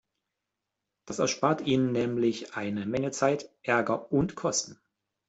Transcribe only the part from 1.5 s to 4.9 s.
ihnen nämlich eine Menge Zeit, Ärger und Kosten.